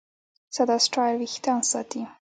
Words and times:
ساده 0.55 0.75
سټایل 0.85 1.15
وېښتيان 1.17 1.61
ساتي. 1.71 2.01